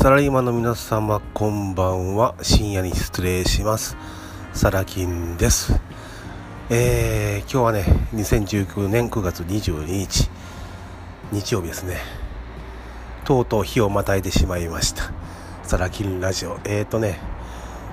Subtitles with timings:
[0.00, 2.34] サラリーマンの皆様こんばんは。
[2.40, 3.98] 深夜に失礼します。
[4.54, 5.78] サラキンです。
[6.70, 7.84] えー、今日はね
[8.14, 10.30] 2019年9月22日
[11.32, 11.98] 日曜日ですね。
[13.26, 15.12] とうとう日をまたいでしまいました。
[15.64, 16.58] サラキンラジオ。
[16.64, 17.20] えーとね、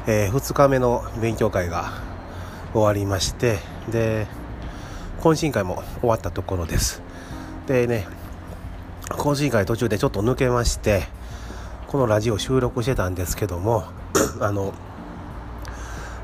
[0.08, 1.92] えー、2日目の勉強会が
[2.71, 3.60] 終わりまして
[3.92, 4.28] で
[5.20, 7.02] 懇親会も終わったところです。
[7.66, 8.08] でね
[9.09, 11.16] 懇親会途中でちょっと抜けまして
[11.88, 13.86] このラジオ収録してたんですけども
[14.41, 14.73] あの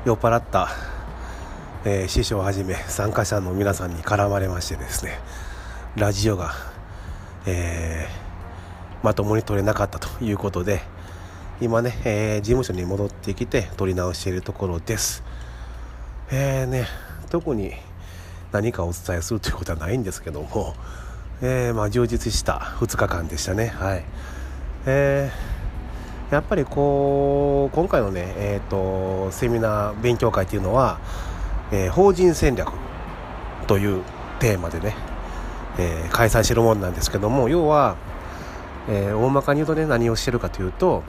[0.04, 0.68] 酔っ払った、
[1.86, 5.18] えー、師匠をはじめ参加者の皆さんに絡まれましてですね
[5.96, 6.52] ラジオが、
[7.46, 10.82] えー、まともに撮れなかったということで
[11.62, 15.22] 今ね、えー、事務所に戻ってきて撮り直しているところです。
[16.30, 16.86] えーね
[17.30, 17.72] 特に
[18.52, 20.74] 何かお伝えするということはないんですけども、
[21.40, 23.68] えー、まあ、充実した2日間でしたね。
[23.68, 24.04] はい。
[24.86, 25.53] えー
[26.34, 30.98] やっぱりこう今回のね、えーと、セミナー勉強会っていうのは、
[31.70, 32.72] えー、法人戦略
[33.68, 34.02] という
[34.40, 34.96] テーマでね、
[35.78, 37.96] えー、開催してるもんなんですけども要は、
[38.88, 41.04] えー、大まかに言うとね何をしてるかというと、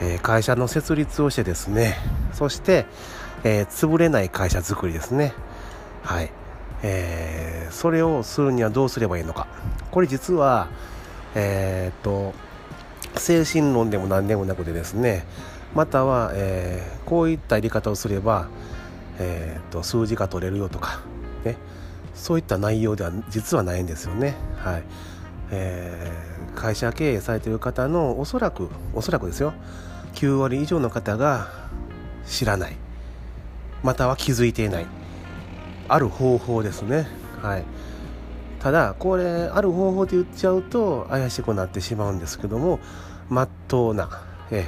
[0.00, 1.98] え会社の設立をしてですね
[2.32, 2.86] そして、
[3.44, 5.34] え潰れない会社づくりですね。
[6.02, 6.32] はい、
[6.82, 9.46] えそれをするにはどうすればいいのか。
[9.90, 10.68] これ実は
[11.34, 12.32] えっと
[13.16, 15.26] 精神論でも何でもなくてですね
[15.74, 18.48] または、えー、こういったやり方をすれば、
[19.18, 21.00] えーと、数字が取れるよとか、
[21.44, 21.56] ね、
[22.14, 24.36] そういった内容では実はないんですよね。
[24.56, 24.84] はい。
[25.50, 29.52] えー、会社経営されている方のおそらくおそらくですよ。
[30.14, 31.48] 9割以上の方が
[32.24, 32.76] 知らない。
[33.82, 34.86] または気づいていない。
[35.88, 37.08] ある方法ですね。
[37.42, 37.64] はい。
[38.64, 42.80] ただこれある方法で言っちゃうと怪しくなってしまうんですけども
[43.28, 44.08] まっとうな、
[44.50, 44.66] え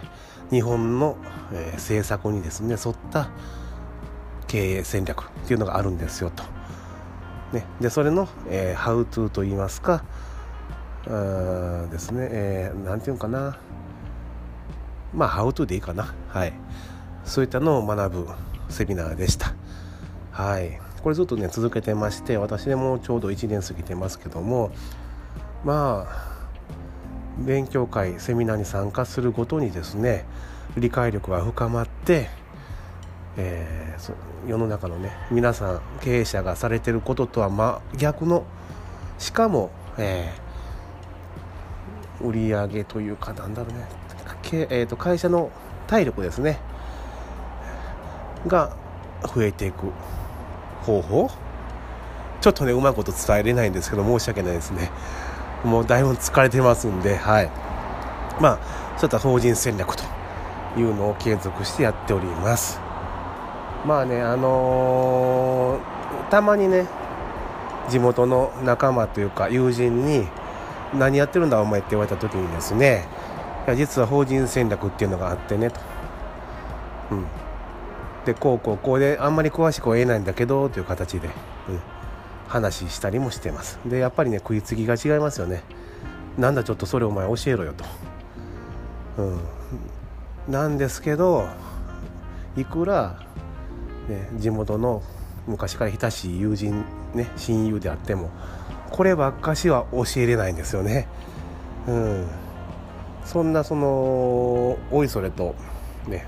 [0.51, 1.17] 日本の、
[1.51, 3.31] え政策にですね沿った
[4.49, 6.43] 経営戦略っていうのがあるんですよと。
[7.57, 10.05] ね、でそれの、えー、ハウトゥーと言いますか
[11.07, 13.59] あですね、えー、なんていうのかな。
[15.15, 16.15] まあハウトゥーでいいかな。
[16.29, 16.53] はい。
[17.25, 18.29] そういったのを学ぶ
[18.69, 19.55] セミナーでした。
[20.33, 20.86] はい。
[21.07, 24.73] これずっとね続けてまして私でもちょうど1年過ぎてますけども
[25.65, 26.49] まあ
[27.39, 30.25] 勉強会セミナーに参加するごとにですね
[30.77, 32.29] 理解力が深まって、
[33.37, 38.45] えー、世の中のね皆さん経営者がされてることとは真逆の
[39.21, 43.87] しかも、えー、売上というかなんだろうね、
[44.71, 45.53] えーと会社の
[45.87, 46.59] 体力ですね
[48.49, 48.77] が
[49.33, 49.93] 増えていく。
[50.87, 51.31] 方法？
[52.41, 54.91] ちょっとねうまいこと伝えれないんですけど申し訳ないですね。
[55.65, 57.51] もうだいぶ疲れてますんではい。
[58.41, 58.59] まあ
[58.97, 60.05] そういった法人戦略と
[60.79, 62.81] いうのを継続してやっております。
[63.85, 66.87] まあねあのー、たまにね
[67.89, 70.29] 地元の仲間というか友人に
[70.95, 73.07] 「何やってるんだお前」って言われた時にですね
[73.67, 75.81] いや実は法人戦略っていうのがあってねと、
[77.13, 77.27] うん、
[78.27, 81.31] でこうこうこうであんまり詳しくは言えないんだけどという形で、う
[81.73, 81.81] ん、
[82.49, 83.79] 話したりもしてます。
[83.87, 85.63] でやっぱりね食いつきが違いますよね。
[86.37, 87.85] なんだちょっとそれお前教えろよと、
[89.23, 91.49] うん、なんですけど
[92.57, 93.23] いくら、
[94.09, 95.03] ね、地元の
[95.47, 96.85] 昔から親しい友人
[97.15, 98.31] ね親友であっても
[98.91, 101.09] こればっかしは教えれないんですよね。
[101.87, 102.27] うん。
[103.25, 105.55] そんなそのおいそれと
[106.07, 106.27] ね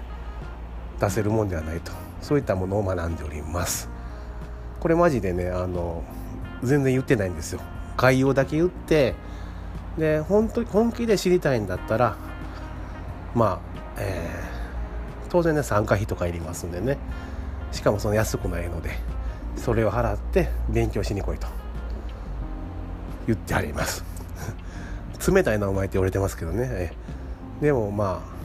[1.00, 1.92] 出せるもんではないと。
[2.22, 3.88] そういったものを学んでおります。
[4.80, 6.02] これマジでねあの
[6.62, 7.60] 全然言ってないんですよ。
[7.96, 9.14] 概要だけ言って
[9.96, 12.16] で本当本気で知りたいんだったら
[13.34, 13.60] ま
[13.96, 16.98] あ、えー、当然ね参加費とかいりますんでね。
[17.72, 18.90] しかもその安くないので
[19.56, 21.46] それを払って勉強しに来いと。
[23.26, 24.04] 言ってあります。
[25.30, 26.92] 冷たいなお前って言われてますけどね。
[27.60, 28.37] でもまあ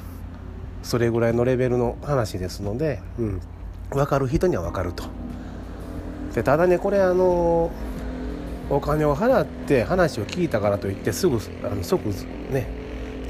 [0.83, 3.41] それぐらいのレベルの話ですので、うん、
[3.89, 5.06] 分かる人には分かると。
[6.35, 7.71] でただねこれあの
[8.69, 12.06] お金を払って話を聞いたからといってすぐあの即
[12.50, 12.68] ね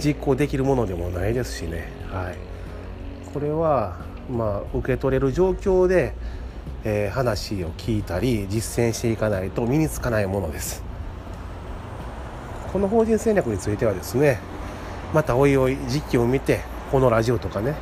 [0.03, 2.35] 実行できるものでもないですしね、はい、
[3.33, 3.97] これは
[4.29, 6.13] まあ受け取れる状況で、
[6.83, 10.83] えー、話を聞いたり実践していかないと身につかないものです。
[12.71, 14.39] この法人戦略についてはですね
[15.13, 16.61] またおいおい実機を見て
[16.93, 17.73] このラジオとかね、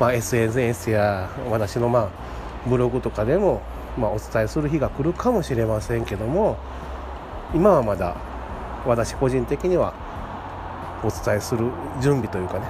[0.00, 3.62] まあ、SNS や私のまあブログとかでも、
[3.96, 6.58] まあ、お伝えする日が来るかもしれませんけども
[7.54, 8.16] 今はまだ
[8.84, 9.94] 私個人的には
[11.04, 12.66] お伝えする準備というかね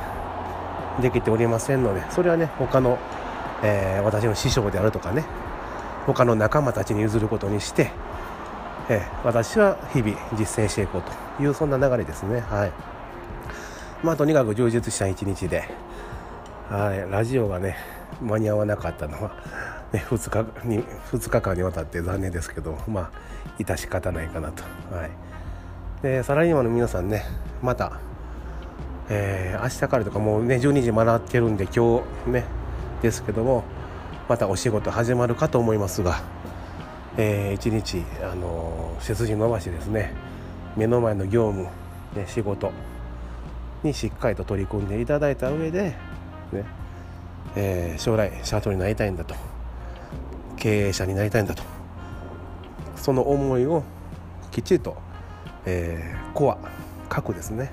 [1.00, 2.98] できておりませんのでそれはね他の、
[3.62, 5.24] えー、私の師匠であるとかね
[6.04, 7.92] 他の仲間たちに譲ることにして、
[8.90, 11.02] えー、私は日々実践していこう
[11.38, 12.40] というそんな流れですね。
[12.40, 13.01] はい。
[14.02, 15.64] まあとにかく充実した一日で
[16.68, 17.76] はいラジオがね
[18.20, 19.30] 間に合わなかったのは、
[19.92, 20.82] ね、2, 日に
[21.12, 23.10] 2日間にわたって残念ですけどまあ
[23.58, 24.62] 致し方ないかなと。
[24.94, 25.10] はい。
[26.02, 27.24] でサラリーマンの皆さんね
[27.62, 28.00] また
[29.08, 32.44] えー、明日からとかもうね12時回ってるんで今日ね
[33.02, 33.64] ですけども
[34.28, 36.22] またお仕事始まるかと思いますが、
[37.18, 40.14] えー、一日、あのー、背筋伸ばしですね
[40.76, 41.68] 目の前の業務、
[42.16, 42.72] ね、仕事
[43.84, 45.94] にしっかりと取り組んでいただいた上で、
[46.52, 46.64] ね
[47.56, 49.34] えー、将来社長になりたいんだと
[50.56, 51.62] 経営者になりたいんだと
[52.96, 53.82] その思いを
[54.50, 54.96] きっちりと、
[55.66, 56.58] えー、コア
[57.08, 57.72] 核ですね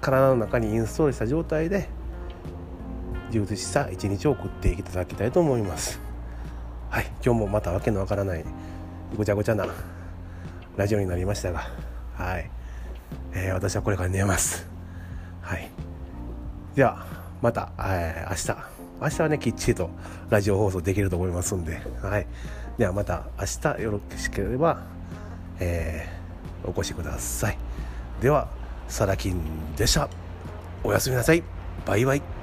[0.00, 1.88] 体の中にインストールした状態で
[3.30, 6.00] 充実した一日を送っていただきたいと思います。
[6.90, 8.44] はい今日もまたわけのわからない
[9.16, 9.66] ごちゃごちゃな
[10.76, 11.70] ラジオになりましたが
[12.14, 12.50] はい、
[13.32, 14.77] えー、私はこれから寝ます。
[15.48, 15.70] はい。
[16.74, 17.06] では
[17.40, 18.68] また、えー、明日。
[19.00, 19.90] 明日はねきっちりと
[20.28, 21.80] ラジオ放送できると思いますんで。
[22.02, 22.26] はい。
[22.76, 23.46] ではまた明
[23.76, 24.82] 日よろしければ、
[25.58, 27.58] えー、お越しください。
[28.20, 28.48] では
[28.88, 30.10] サラキンでした。
[30.84, 31.42] おやすみなさい。
[31.86, 32.37] バイバイ。